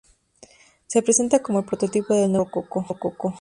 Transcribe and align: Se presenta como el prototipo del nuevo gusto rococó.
Se 0.87 1.03
presenta 1.03 1.43
como 1.43 1.59
el 1.59 1.65
prototipo 1.65 2.15
del 2.15 2.31
nuevo 2.31 2.49
gusto 2.51 2.83
rococó. 2.89 3.29